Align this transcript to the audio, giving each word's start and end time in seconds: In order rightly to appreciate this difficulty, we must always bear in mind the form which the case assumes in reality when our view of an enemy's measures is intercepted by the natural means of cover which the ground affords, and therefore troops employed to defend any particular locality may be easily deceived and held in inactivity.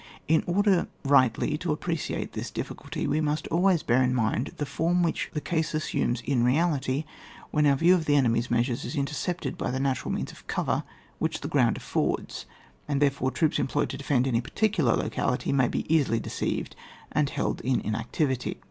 In 0.27 0.43
order 0.47 0.87
rightly 1.05 1.59
to 1.59 1.71
appreciate 1.71 2.33
this 2.33 2.49
difficulty, 2.49 3.05
we 3.05 3.21
must 3.21 3.45
always 3.49 3.83
bear 3.83 4.01
in 4.01 4.15
mind 4.15 4.51
the 4.57 4.65
form 4.65 5.03
which 5.03 5.29
the 5.35 5.39
case 5.41 5.75
assumes 5.75 6.21
in 6.21 6.43
reality 6.43 7.03
when 7.51 7.67
our 7.67 7.75
view 7.75 7.93
of 7.93 8.09
an 8.09 8.15
enemy's 8.15 8.49
measures 8.49 8.83
is 8.83 8.95
intercepted 8.95 9.59
by 9.59 9.69
the 9.69 9.79
natural 9.79 10.11
means 10.11 10.31
of 10.31 10.47
cover 10.47 10.81
which 11.19 11.41
the 11.41 11.47
ground 11.47 11.77
affords, 11.77 12.47
and 12.87 12.99
therefore 12.99 13.29
troops 13.29 13.59
employed 13.59 13.89
to 13.91 13.97
defend 13.97 14.25
any 14.27 14.41
particular 14.41 14.95
locality 14.95 15.51
may 15.53 15.67
be 15.67 15.85
easily 15.87 16.19
deceived 16.19 16.75
and 17.11 17.29
held 17.29 17.61
in 17.61 17.79
inactivity. 17.81 18.59